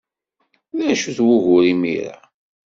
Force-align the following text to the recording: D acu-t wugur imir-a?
D 0.77 0.79
acu-t 0.91 1.19
wugur 1.25 1.63
imir-a? 1.73 2.17